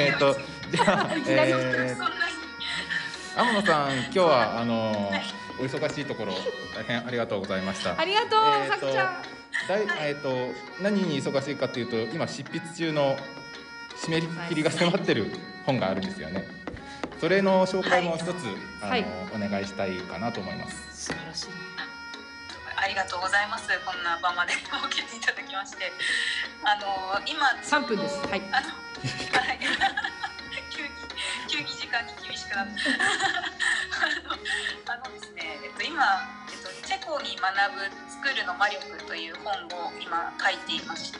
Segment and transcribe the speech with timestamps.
[0.00, 0.36] えっと
[0.70, 5.12] じゃあ、 えー、天野さん今日はあの
[5.58, 6.34] お忙しいところ
[6.74, 7.98] 大変ありがとうございました。
[7.98, 9.22] ありがとう、えさくちゃん。
[9.68, 13.16] だいえっ、と何に忙しいかというと今執筆中の
[14.04, 15.32] 締め切りが迫ってる
[15.66, 16.46] 本があるんですよね。
[17.20, 18.28] それの紹介も一つ、
[18.80, 19.04] はい。
[19.04, 21.06] あのお願いしたいかなと思います。
[21.08, 21.48] 素晴らしい。
[22.76, 23.66] ありがとうございます。
[23.84, 25.92] こんな場まで設けていただきまして。
[26.62, 28.20] あの今3分です。
[28.28, 28.42] はい。
[28.52, 29.58] あのはい
[32.48, 32.72] し あの
[34.94, 36.02] あのですね、えっと、今、
[36.50, 41.18] えっと「チェコに学ぶ作るの魔力」という本を今書いていまして、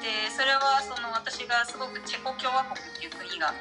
[0.00, 3.52] でそれはその私がすごくチェコ共和国っていう国が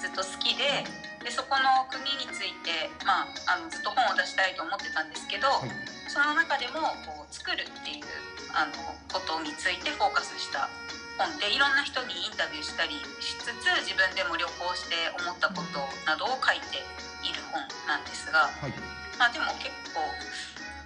[0.00, 0.84] ずっと好きで
[1.22, 5.70] でそこの国について、まあ、あのずっと本を出したいと思ってたんですけど、はい。
[6.10, 8.04] その中でもこう作るっていう
[8.50, 8.74] あの
[9.14, 10.66] ことについてフォーカスした
[11.14, 15.69] 本でいろんな人にインタビューしたりしつつ自分でも旅行して思ったこと
[16.10, 16.82] などを書いて
[17.22, 18.74] いる本なんですが、はい。
[19.14, 20.02] まあ、でも結構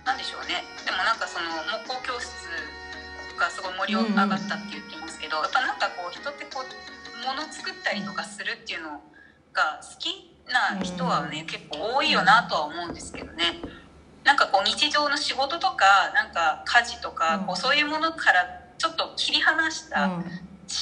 [0.05, 0.61] なんでしょうね。
[0.84, 2.28] でもなんかその木工教室
[3.41, 6.69] がすごい盛り上がったって言ってますけど、やっぱなんかこう人ってこう
[7.25, 9.00] 物作ったりとかするっていうの
[9.56, 13.64] が好きな人はね、結構多いよなとは思うんですけどね。
[14.28, 17.47] なんかこう日常の仕事とかなんか家事とか、うん。
[17.48, 18.45] こうそういうものから
[18.77, 20.20] ちょっと切り離した、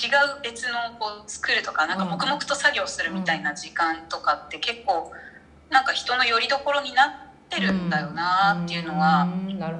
[0.06, 5.12] うん違う別のこう作るとかなんか黙々と作業するみたいな時間とかって結構
[5.70, 7.10] なんか人の拠り所になっ
[7.48, 9.28] てるんだよなっていうのは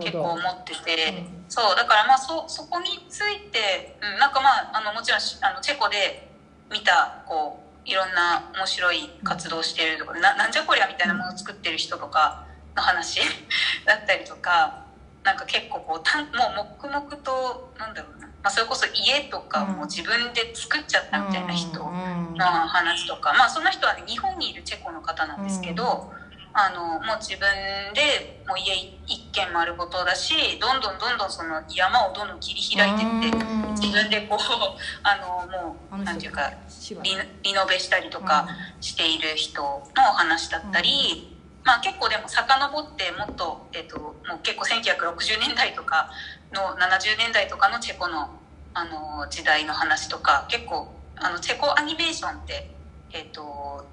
[0.01, 1.27] 結構ど思ってて。
[1.37, 1.43] うん。
[1.53, 6.33] そうだからまあそそこについて、うん、なんかまああのもちろんしあのチェコで
[6.71, 13.21] 見たこういろんな面白い活動してるとかななんじゃこりゃみたいなものを作ってる人とかの話
[13.85, 14.87] だったりとか
[15.25, 26.13] なんか結構こうたんもう黙々となんだろうな、まあ、それこそ家とかも自分で作っちゃったみたいな人うんの話とか、まあその人はね日本にいるチェコの方なんですけど、
[26.55, 27.49] あのもう自分
[27.95, 28.75] でもう家
[29.07, 33.63] 一軒丸ごとだしどんどんどんどんその山をどんどん切り開いてってうん。
[33.75, 34.39] 自分でこう
[35.03, 36.53] あのもうなんていうか
[37.03, 38.47] リリノベしたりとか
[38.81, 39.81] している人の
[40.11, 46.11] お話だったり、まあ結構でも遡ってもっと,、えっともう結構1960年代とか
[46.53, 48.31] の70年代とかのチェコの
[48.75, 52.71] あの時代の話とか結構あのチェコアニメーションって、
[53.13, 53.87] えっと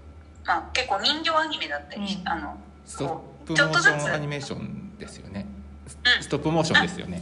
[0.45, 2.27] まあ、結構人形アニメだったり、うん。
[2.27, 3.91] あのストッこプうちょっとずつ。
[3.91, 5.45] モーションアニメーションですよね。
[5.85, 6.23] うん。
[6.23, 7.21] ストップモーションですよね。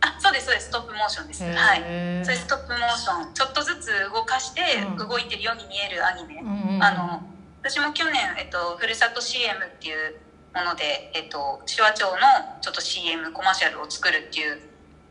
[0.00, 0.66] あそうですそうです。
[0.66, 1.44] ストップモーションです。
[1.44, 1.78] はい。
[2.24, 5.08] そういうストップモーションちょっとずつ動かしてうん。
[5.08, 7.22] 動いてるように見えるアニメ、うんうんあの
[7.62, 10.16] 私も去年、えっと、ふるさと CM っていう
[10.54, 12.18] もので、えっと、手話町の
[12.60, 14.60] ちょっと CM コマーシャルを作るっていう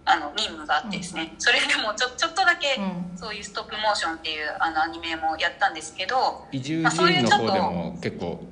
[0.06, 3.18] あの任務があってですね、それでもちょちょっとだけうん。
[3.18, 8.44] そういうストップモーションっていうあのアニメもやったんですけど移住まあそういうちょっと人の方でも結構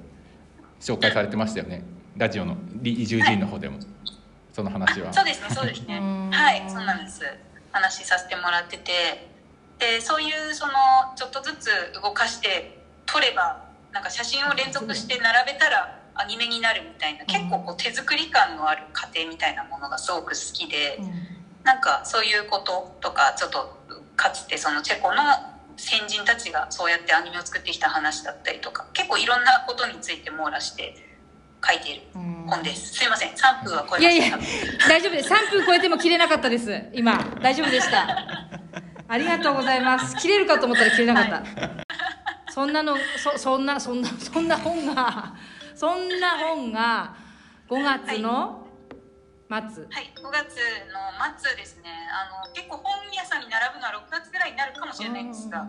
[0.80, 1.84] 紹介されてましたよね。
[2.16, 3.80] ラジオの移住人の方でも、
[4.54, 5.14] その話は。
[5.14, 5.98] そうですねそうですね。
[5.98, 6.32] うん。
[6.32, 7.22] はいそうなんです。
[7.72, 9.28] 話させてもらってて。
[9.80, 10.74] でそういうその
[11.16, 11.70] ちょっとずつ
[12.02, 21.00] 動かして撮ればなんか写真を連続して並べたらアニメになるみたいな結構こう手作り感のある過程みたいなものがすごく好きで
[21.63, 23.78] なんかそういうこととかちょっと
[24.16, 25.16] かつてそのチェコの
[25.78, 30.94] 先人たちがそうやってアニメを作ってきた話だったりとか結構いろんなことについて網羅して
[31.66, 32.46] 書いているうん。
[32.50, 32.96] 本です。
[32.96, 33.29] すいません。
[33.31, 34.12] 3分は超えました。
[34.12, 34.40] いやいや
[34.90, 35.29] 大丈夫です。
[35.29, 37.18] 3分超えても切れなかったです今。
[37.41, 38.08] 大丈夫でした。
[39.08, 40.16] ありがとうございます。
[40.18, 45.34] 切れるかと思ったら切れなかった、そんなのそそんなそんなそんな本が
[45.79, 47.16] そんな本が
[47.69, 48.67] 5月の
[49.47, 50.59] 末、はい、5月
[50.91, 51.00] の
[51.40, 51.90] 末ですね。
[52.12, 55.59] あの結構本屋さんに並ぶのは6月ぐらいになるかもしれないんですが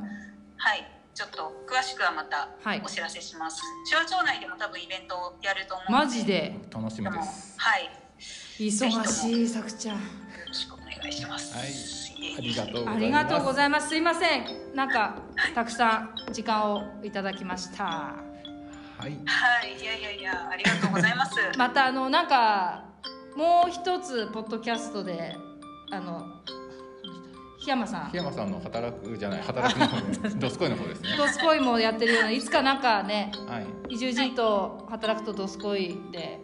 [0.57, 0.85] はい。
[1.15, 2.83] ちょっと詳しくはまたはい。
[2.85, 6.57] お知らせします、手話町内でも多分イベントをやると思うのマジで？
[6.73, 7.55] 楽しみです。
[7.57, 7.85] はい。
[7.85, 7.91] よ
[8.59, 10.01] 忙しいさくちゃん
[10.45, 11.57] ろしくお願いします。
[11.57, 11.69] はい。
[12.37, 12.97] ありがとうございます。
[12.97, 13.89] ありがとうございます。
[13.91, 14.75] すいません。
[14.75, 15.23] なんか
[15.55, 18.30] たくさん時間をいただきました
[19.01, 19.19] はい。
[19.25, 21.37] はいいやいやいやありがとうございます。
[21.57, 22.85] またあのなんか
[23.35, 25.37] もう一つポッドキャストで
[25.91, 26.27] あの
[27.61, 28.11] 檜山さん。
[28.11, 31.17] 檜山さんの働くじゃない働くの方で ドスコイの方ですね。
[31.17, 33.95] ドスコイもやってるようないつかなんかねはい。
[33.95, 36.39] 移住人と働くとドスコイで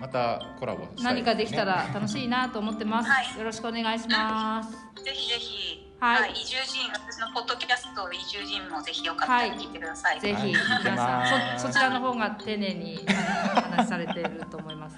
[0.00, 1.10] またコラボしたいすね。
[1.10, 3.38] 何かできたら楽しいなと思ってます、はい。
[3.38, 4.70] よろしくお願いします。
[5.04, 6.32] ぜひぜひはい。
[6.32, 10.52] 移住人私のポッドキャスト移住人もぜひよかったら聞いてください、ぜひはい
[10.84, 14.96] 皆さんそそちらの方が丁寧にあの話されていると思います。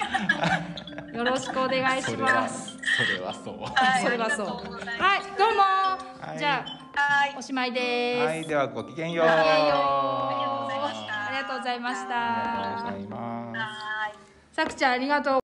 [1.14, 2.76] よろしくお願いします。
[2.97, 3.55] それはそう。
[3.62, 4.47] はいそれはそう。
[4.47, 5.49] はいどう
[6.29, 6.38] も、い。
[6.38, 8.26] じゃあはいおしまいです。
[8.26, 9.26] はい、ではごきげんよう。
[9.26, 9.79] ごきげんよう。
[11.00, 12.08] ありがとうございました。
[12.08, 13.62] ありがとうございまし
[14.55, 14.64] た。
[14.64, 15.39] さくちゃんありがとう。